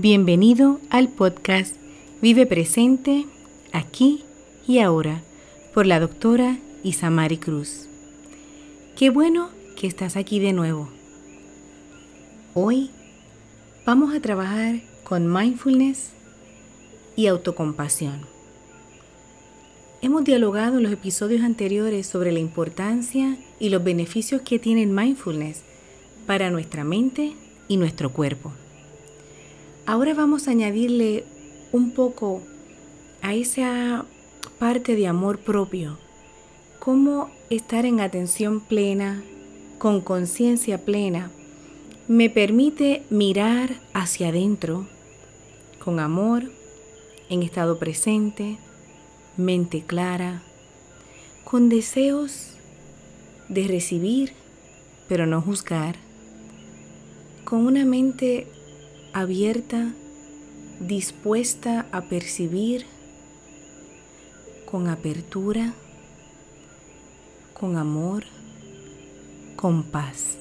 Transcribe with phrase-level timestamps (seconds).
[0.00, 1.74] Bienvenido al podcast
[2.22, 3.26] Vive Presente,
[3.72, 4.22] aquí
[4.64, 5.24] y ahora,
[5.74, 7.88] por la doctora Isamari Cruz.
[8.96, 10.88] Qué bueno que estás aquí de nuevo.
[12.54, 12.92] Hoy
[13.84, 16.12] vamos a trabajar con mindfulness
[17.16, 18.20] y autocompasión.
[20.00, 24.90] Hemos dialogado en los episodios anteriores sobre la importancia y los beneficios que tiene el
[24.90, 25.64] mindfulness
[26.24, 27.32] para nuestra mente
[27.66, 28.52] y nuestro cuerpo.
[29.88, 31.24] Ahora vamos a añadirle
[31.72, 32.42] un poco
[33.22, 34.04] a esa
[34.58, 35.96] parte de amor propio,
[36.78, 39.22] cómo estar en atención plena,
[39.78, 41.30] con conciencia plena,
[42.06, 44.86] me permite mirar hacia adentro
[45.82, 46.52] con amor,
[47.30, 48.58] en estado presente,
[49.38, 50.42] mente clara,
[51.44, 52.58] con deseos
[53.48, 54.34] de recibir,
[55.08, 55.96] pero no juzgar,
[57.46, 58.48] con una mente
[59.20, 59.92] abierta,
[60.80, 62.86] dispuesta a percibir
[64.64, 65.74] con apertura,
[67.52, 68.24] con amor,
[69.56, 70.38] con paz.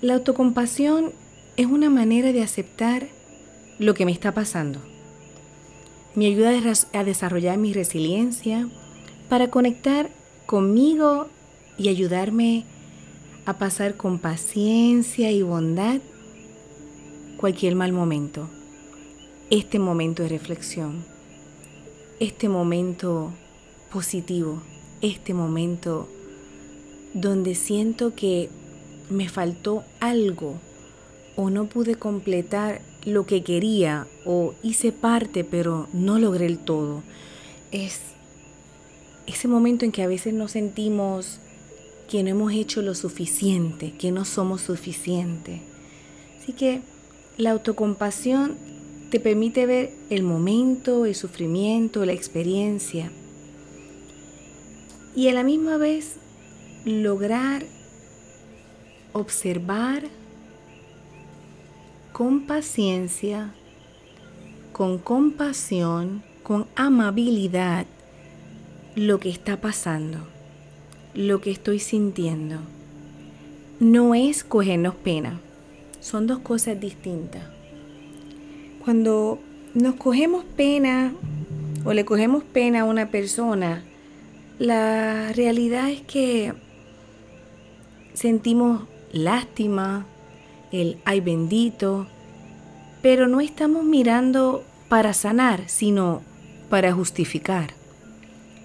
[0.00, 1.12] La autocompasión
[1.56, 3.08] es una manera de aceptar
[3.78, 4.80] lo que me está pasando.
[6.14, 6.52] Me ayuda
[6.92, 8.68] a desarrollar mi resiliencia
[9.28, 10.10] para conectar
[10.46, 11.28] conmigo
[11.76, 12.64] y ayudarme
[13.44, 16.00] a pasar con paciencia y bondad
[17.44, 18.48] cualquier mal momento,
[19.50, 21.04] este momento de reflexión,
[22.18, 23.34] este momento
[23.92, 24.62] positivo,
[25.02, 26.08] este momento
[27.12, 28.48] donde siento que
[29.10, 30.58] me faltó algo
[31.36, 37.02] o no pude completar lo que quería o hice parte pero no logré el todo.
[37.72, 38.00] Es
[39.26, 41.40] ese momento en que a veces nos sentimos
[42.08, 45.60] que no hemos hecho lo suficiente, que no somos suficientes.
[46.40, 46.93] Así que
[47.36, 48.56] la autocompasión
[49.10, 53.10] te permite ver el momento, el sufrimiento, la experiencia
[55.16, 56.16] y a la misma vez
[56.84, 57.64] lograr
[59.12, 60.04] observar
[62.12, 63.52] con paciencia,
[64.72, 67.86] con compasión, con amabilidad
[68.96, 70.18] lo que está pasando,
[71.14, 72.58] lo que estoy sintiendo.
[73.80, 75.40] No es cogernos pena
[76.04, 77.42] son dos cosas distintas.
[78.84, 79.38] Cuando
[79.72, 81.14] nos cogemos pena
[81.82, 83.82] o le cogemos pena a una persona,
[84.58, 86.52] la realidad es que
[88.12, 88.82] sentimos
[89.12, 90.04] lástima,
[90.72, 92.06] el ay bendito,
[93.00, 96.20] pero no estamos mirando para sanar, sino
[96.68, 97.72] para justificar.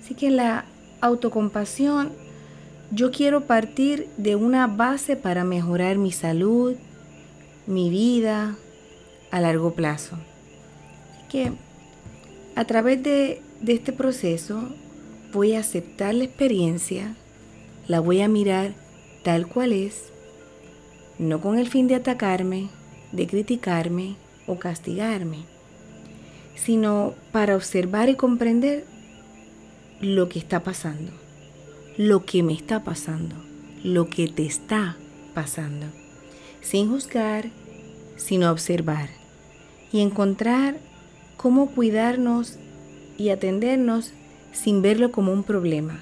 [0.00, 0.64] Así que la
[1.00, 2.10] autocompasión,
[2.90, 6.74] yo quiero partir de una base para mejorar mi salud,
[7.68, 8.56] mi vida
[9.30, 10.16] a largo plazo.
[11.12, 11.52] Así que
[12.56, 14.70] a través de, de este proceso
[15.32, 17.14] voy a aceptar la experiencia,
[17.86, 18.72] la voy a mirar
[19.22, 20.04] tal cual es,
[21.18, 22.70] no con el fin de atacarme,
[23.12, 25.44] de criticarme o castigarme,
[26.54, 28.86] sino para observar y comprender
[30.00, 31.12] lo que está pasando,
[31.98, 33.36] lo que me está pasando,
[33.84, 34.96] lo que te está
[35.34, 35.86] pasando
[36.60, 37.50] sin juzgar,
[38.16, 39.08] sino observar
[39.92, 40.76] y encontrar
[41.36, 42.58] cómo cuidarnos
[43.16, 44.12] y atendernos
[44.52, 46.00] sin verlo como un problema,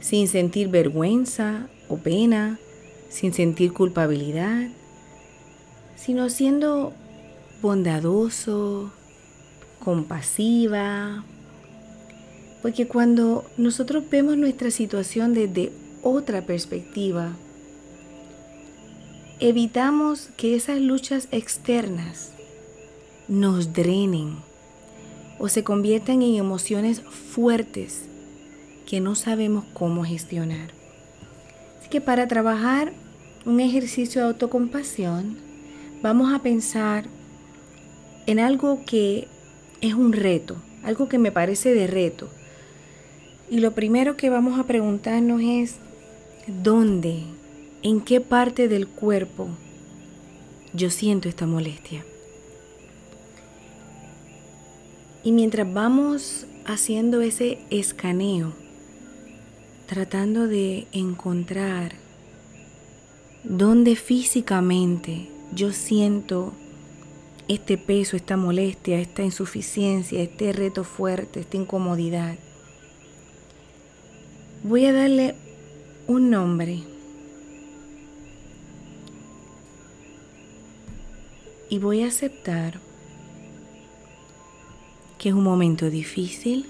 [0.00, 2.58] sin sentir vergüenza o pena,
[3.08, 4.68] sin sentir culpabilidad,
[5.96, 6.92] sino siendo
[7.62, 8.90] bondadoso,
[9.82, 11.24] compasiva,
[12.62, 15.70] porque cuando nosotros vemos nuestra situación desde
[16.02, 17.36] otra perspectiva,
[19.40, 22.30] evitamos que esas luchas externas
[23.26, 24.36] nos drenen
[25.38, 28.04] o se conviertan en emociones fuertes
[28.86, 30.70] que no sabemos cómo gestionar.
[31.78, 32.92] Así que para trabajar
[33.44, 35.38] un ejercicio de autocompasión,
[36.02, 37.06] vamos a pensar
[38.26, 39.26] en algo que
[39.80, 42.28] es un reto, algo que me parece de reto.
[43.50, 45.76] Y lo primero que vamos a preguntarnos es,
[46.46, 47.24] ¿dónde
[47.84, 49.46] en qué parte del cuerpo
[50.72, 52.04] yo siento esta molestia.
[55.22, 58.54] Y mientras vamos haciendo ese escaneo,
[59.86, 61.92] tratando de encontrar
[63.44, 66.54] dónde físicamente yo siento
[67.48, 72.36] este peso, esta molestia, esta insuficiencia, este reto fuerte, esta incomodidad,
[74.62, 75.34] voy a darle
[76.06, 76.93] un nombre
[81.74, 82.78] Y voy a aceptar
[85.18, 86.66] que es un momento difícil,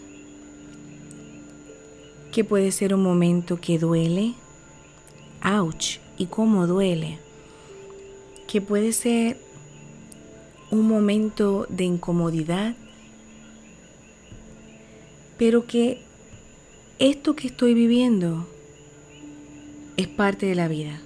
[2.33, 4.33] que puede ser un momento que duele,
[5.45, 7.19] ouch, y cómo duele,
[8.49, 9.37] que puede ser
[10.71, 12.75] un momento de incomodidad,
[15.37, 16.01] pero que
[16.99, 18.49] esto que estoy viviendo
[19.99, 20.99] es parte de la vida.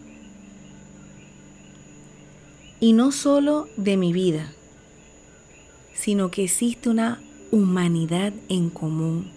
[2.81, 4.53] Y no solo de mi vida,
[5.95, 7.21] sino que existe una
[7.51, 9.33] humanidad en común,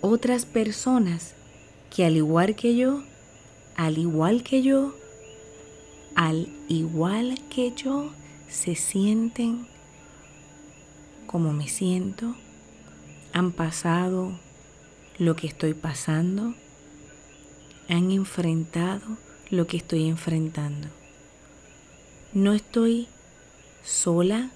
[0.00, 1.34] otras personas
[1.94, 3.02] que al igual que yo,
[3.76, 4.94] al igual que yo,
[6.14, 8.10] al igual que yo,
[8.48, 9.66] se sienten
[11.26, 12.34] como me siento,
[13.32, 14.32] han pasado
[15.18, 16.54] lo que estoy pasando,
[17.88, 19.16] han enfrentado
[19.50, 20.88] lo que estoy enfrentando.
[22.34, 23.08] No estoy
[23.84, 24.50] sola,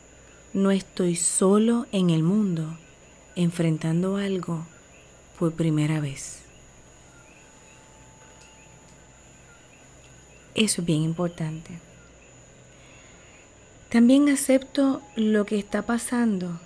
[0.54, 2.78] no estoy solo en el mundo
[3.34, 4.66] enfrentando algo
[5.38, 6.40] por primera vez.
[10.54, 11.78] Eso es bien importante.
[13.90, 16.58] También acepto lo que está pasando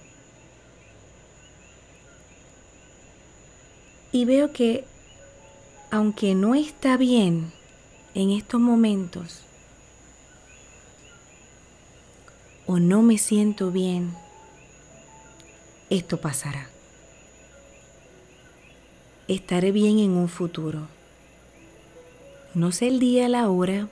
[4.12, 4.84] y veo que
[5.90, 7.52] aunque no está bien
[8.14, 9.49] en estos momentos
[12.72, 14.14] o no me siento bien,
[15.88, 16.68] esto pasará.
[19.26, 20.86] Estaré bien en un futuro.
[22.54, 23.88] No sé el día, la hora,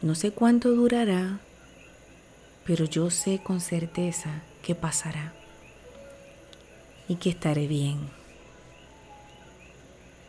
[0.00, 1.38] no sé cuánto durará,
[2.66, 5.32] pero yo sé con certeza que pasará
[7.06, 8.00] y que estaré bien.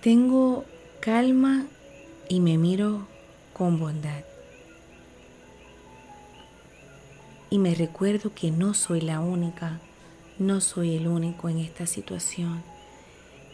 [0.03, 0.63] Tengo
[0.99, 1.65] calma
[2.29, 3.07] y me miro
[3.51, 4.32] con bondad.
[7.53, 9.79] Y me recuerdo que no soy la única,
[10.39, 12.63] no soy el único en esta situación.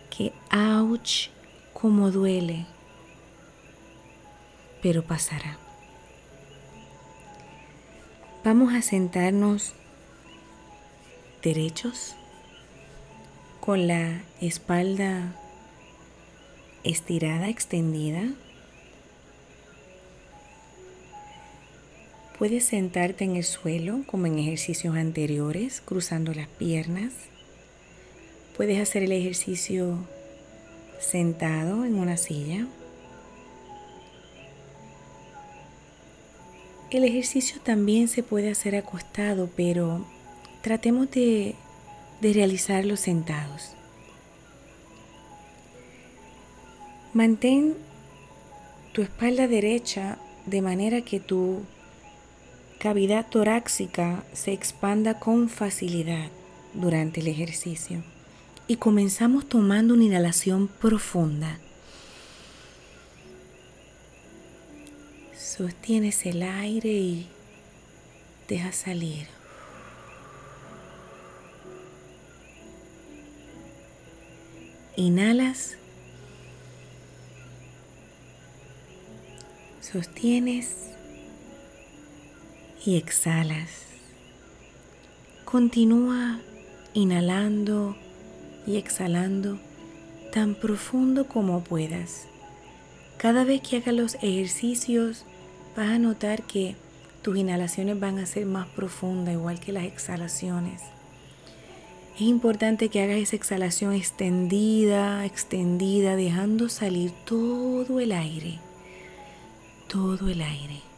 [0.09, 1.27] Que ouch,
[1.73, 2.65] como duele
[4.81, 5.57] pero pasará.
[8.45, 9.73] Vamos a sentarnos
[11.43, 12.15] derechos
[13.59, 15.35] con la espalda
[16.85, 18.29] estirada, extendida.
[22.39, 27.11] Puedes sentarte en el suelo como en ejercicios anteriores, cruzando las piernas.
[28.55, 29.97] Puedes hacer el ejercicio
[31.01, 32.65] sentado en una silla.
[36.91, 40.05] El ejercicio también se puede hacer acostado, pero
[40.61, 41.55] tratemos de,
[42.21, 43.71] realizarlo sentados.
[47.13, 47.75] Mantén
[48.93, 51.63] tu espalda derecha de manera que tu
[52.79, 56.29] cavidad torácica se expanda con facilidad
[56.73, 58.03] durante el ejercicio.
[58.67, 61.59] Y comenzamos tomando una inhalación profunda.
[65.35, 67.27] Sostienes el aire y
[68.47, 69.27] deja salir.
[74.95, 75.75] Inhalas.
[79.81, 80.89] Sostienes
[82.85, 83.85] y exhalas.
[85.45, 86.39] Continúa
[86.93, 87.95] inhalando
[88.65, 89.59] y exhalando
[90.31, 92.27] tan profundo como puedas.
[93.17, 95.25] Cada vez que hagas los ejercicios,
[95.75, 96.75] vas a notar que
[97.21, 100.81] tus inhalaciones van a ser más profundas, igual que las exhalaciones.
[102.15, 108.59] Es importante que hagas esa exhalación extendida, extendida, dejando salir todo el aire,
[109.87, 110.88] todo el aire.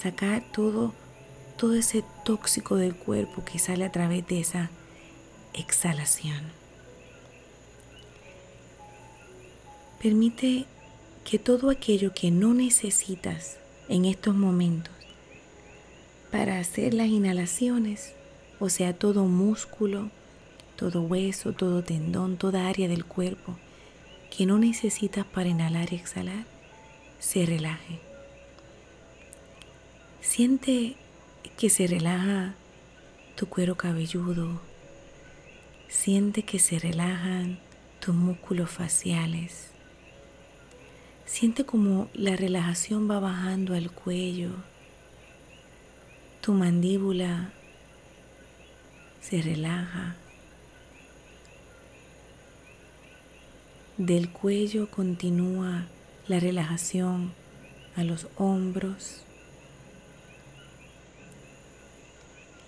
[0.00, 0.94] Sacar todo,
[1.56, 4.70] todo ese tóxico del cuerpo que sale a través de esa
[5.54, 6.40] exhalación.
[10.00, 10.66] Permite
[11.24, 13.56] que todo aquello que no necesitas
[13.88, 14.94] en estos momentos
[16.30, 18.12] para hacer las inhalaciones,
[18.60, 20.10] o sea, todo músculo,
[20.76, 23.56] todo hueso, todo tendón, toda área del cuerpo
[24.30, 26.44] que no necesitas para inhalar y exhalar,
[27.18, 28.07] se relaje.
[30.20, 30.96] Siente
[31.56, 32.54] que se relaja
[33.36, 34.60] tu cuero cabelludo,
[35.88, 37.58] siente que se relajan
[38.00, 39.68] tus músculos faciales,
[41.28, 44.48] Siente como la relajación va bajando al cuello.
[46.40, 47.52] Tu mandíbula
[49.20, 50.16] se relaja.
[53.98, 55.86] Del cuello continúa
[56.28, 57.34] la relajación
[57.94, 59.22] a los hombros,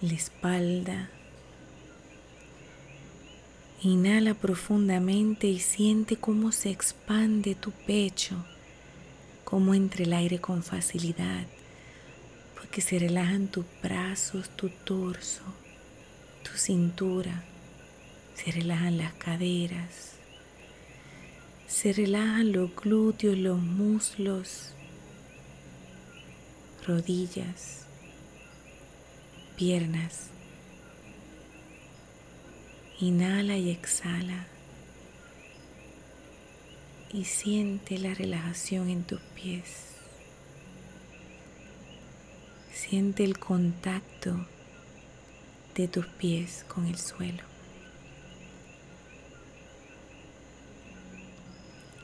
[0.02, 1.10] la espalda.
[3.82, 8.36] Inhala profundamente y siente cómo se expande tu pecho,
[9.44, 11.46] cómo entra el aire con facilidad,
[12.54, 15.42] porque se relajan tus brazos, tu torso,
[16.44, 17.44] tu cintura,
[18.34, 20.14] se relajan las caderas,
[21.68, 24.72] se relajan los glúteos, los muslos,
[26.86, 27.79] rodillas,
[29.60, 30.30] piernas.
[32.98, 34.46] Inhala y exhala.
[37.12, 39.96] Y siente la relajación en tus pies.
[42.72, 44.46] Siente el contacto
[45.74, 47.42] de tus pies con el suelo.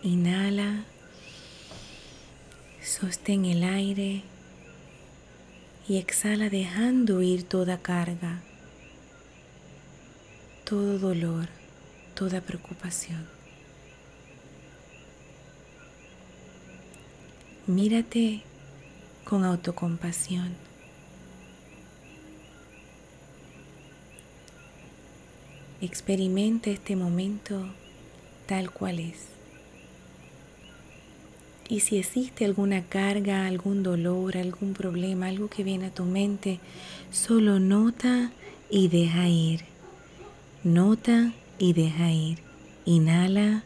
[0.02, 0.84] Inhala,
[2.82, 4.24] sostén el aire
[5.88, 8.40] y exhala dejando ir toda carga,
[10.64, 11.48] todo dolor,
[12.14, 13.26] toda preocupación.
[17.66, 18.42] Mírate
[19.24, 20.54] con autocompasión.
[25.80, 27.64] Experimenta este momento
[28.46, 29.35] tal cual es.
[31.68, 36.60] Y si existe alguna carga, algún dolor, algún problema, algo que viene a tu mente,
[37.10, 38.30] solo nota
[38.70, 39.64] y deja ir.
[40.62, 42.38] Nota y deja ir.
[42.84, 43.64] Inhala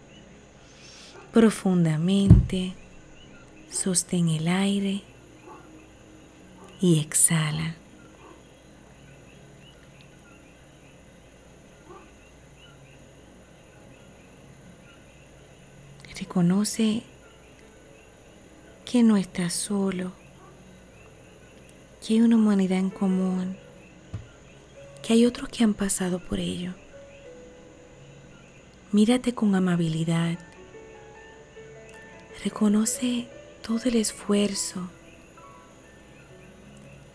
[1.33, 2.73] profundamente,
[3.71, 5.03] sostén el aire
[6.81, 7.77] y exhala.
[16.19, 17.03] Reconoce
[18.91, 20.11] que no estás solo,
[22.05, 23.57] que hay una humanidad en común,
[25.01, 26.75] que hay otros que han pasado por ello.
[28.91, 30.41] Mírate con amabilidad.
[32.43, 33.29] Reconoce
[33.63, 34.91] todo el esfuerzo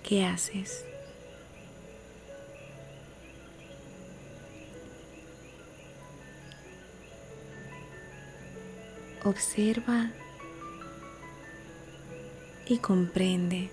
[0.01, 0.85] que haces.
[9.25, 10.13] Observa
[12.67, 13.69] y comprende.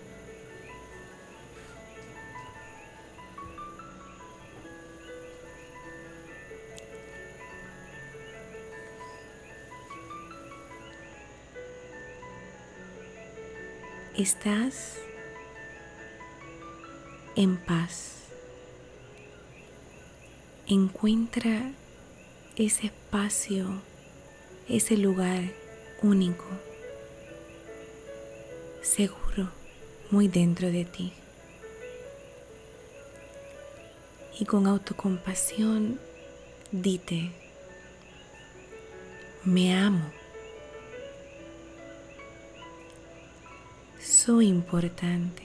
[14.17, 14.99] Estás
[17.35, 18.19] en paz.
[20.67, 21.73] Encuentra
[22.57, 23.83] ese espacio,
[24.69, 25.43] ese lugar
[26.03, 26.45] único
[28.83, 29.49] seguro
[30.11, 31.13] muy dentro de ti.
[34.39, 35.99] Y con autocompasión
[36.73, 37.31] dite,
[39.45, 40.11] me amo.
[44.01, 45.43] Soy importante.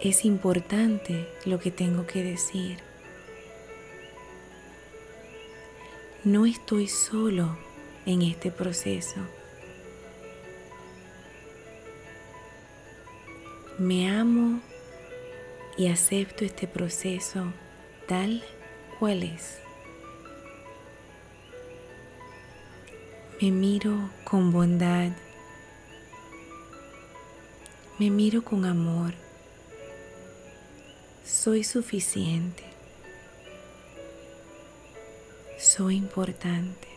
[0.00, 2.78] Es importante lo que tengo que decir.
[6.24, 7.58] No estoy solo
[8.06, 9.20] en este proceso.
[13.80, 14.60] Me amo
[15.78, 17.50] y acepto este proceso
[18.06, 18.44] tal
[18.98, 19.56] cual es.
[23.40, 25.12] Me miro con bondad.
[27.98, 29.14] Me miro con amor.
[31.24, 32.64] Soy suficiente.
[35.58, 36.88] Soy importante.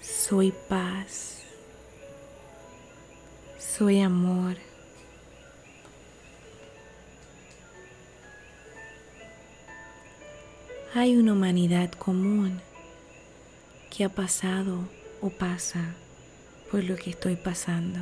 [0.00, 1.39] Soy paz
[3.80, 4.58] soy amor.
[10.92, 12.60] Hay una humanidad común
[13.88, 14.86] que ha pasado
[15.22, 15.94] o pasa
[16.70, 18.00] por lo que estoy pasando.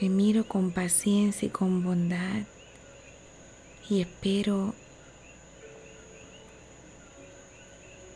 [0.00, 2.44] Me miro con paciencia y con bondad
[3.90, 4.72] y espero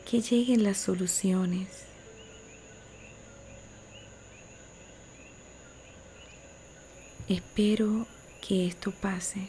[0.08, 1.85] que lleguen las soluciones.
[7.28, 8.06] Espero
[8.40, 9.48] que esto pase.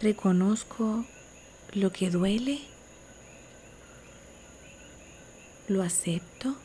[0.00, 1.04] Reconozco
[1.74, 2.60] lo que duele.
[5.66, 6.56] Lo acepto.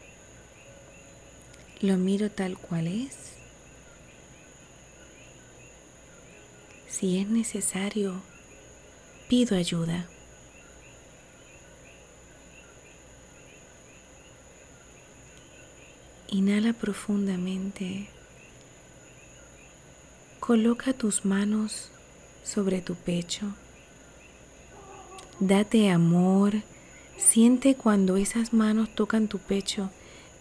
[1.82, 3.34] Lo miro tal cual es.
[6.88, 8.22] Si es necesario,
[9.28, 10.08] pido ayuda.
[16.34, 18.10] Inhala profundamente.
[20.40, 21.92] Coloca tus manos
[22.44, 23.54] sobre tu pecho.
[25.40, 26.56] Date amor.
[27.18, 29.92] Siente cuando esas manos tocan tu pecho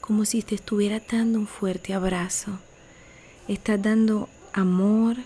[0.01, 2.59] como si te estuviera dando un fuerte abrazo.
[3.47, 5.17] Estás dando amor,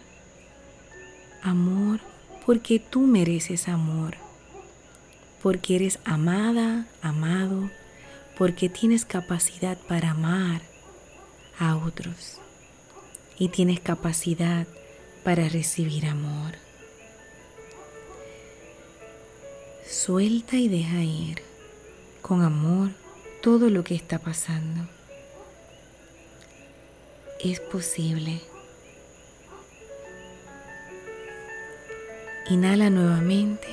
[1.44, 2.00] amor,
[2.44, 4.16] porque tú mereces amor,
[5.44, 7.70] porque eres amada, amado,
[8.36, 10.60] porque tienes capacidad para amar
[11.58, 12.38] a otros
[13.38, 14.66] y tienes capacidad
[15.24, 16.54] para recibir amor.
[19.88, 21.42] Suelta y deja ir
[22.20, 22.90] con amor
[23.42, 24.88] todo lo que está pasando.
[27.40, 28.40] Es posible.
[32.48, 33.68] Inhala nuevamente.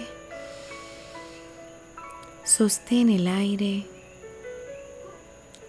[2.43, 3.92] Sostén el aire.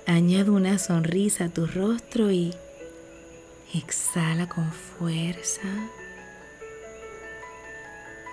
[0.06, 2.54] Añade una sonrisa a tu rostro y
[3.74, 5.62] exhala con fuerza.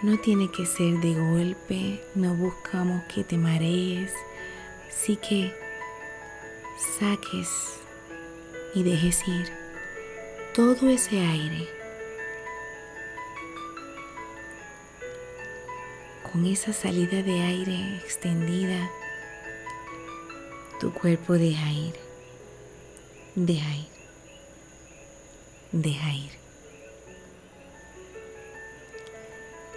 [0.01, 4.11] No tiene que ser de golpe, no buscamos que te marees,
[4.89, 5.53] sí que
[6.99, 7.49] saques
[8.75, 9.47] y dejes ir
[10.53, 11.69] todo ese aire
[16.31, 18.89] con esa salida de aire extendida,
[20.81, 21.93] tu cuerpo deja ir,
[23.35, 23.88] deja ir,
[25.71, 26.31] deja ir.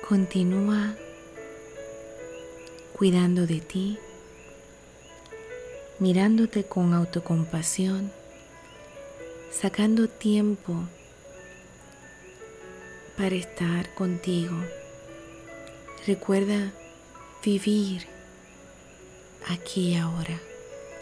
[0.08, 0.96] Continúa
[2.94, 3.99] cuidando de ti,
[5.99, 8.11] mirándote con autocompasión,
[9.52, 10.88] sacando tiempo
[13.19, 14.56] para estar contigo.
[16.06, 16.73] Recuerda
[17.45, 18.06] vivir
[19.47, 20.40] aquí y ahora,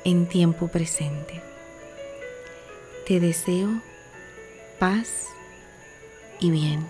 [0.05, 1.41] en tiempo presente.
[3.07, 3.81] Te deseo
[4.79, 5.29] paz
[6.41, 6.87] y bien.